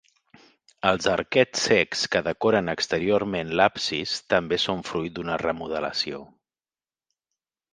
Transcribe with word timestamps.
Els 0.91 1.07
arquets 1.11 1.65
cecs 1.67 2.01
que 2.15 2.21
decoren 2.27 2.73
exteriorment 2.73 3.53
l'absis 3.59 4.15
també 4.35 4.59
són 4.65 4.83
fruit 4.91 5.15
d'una 5.19 5.37
remodelació. 5.45 6.23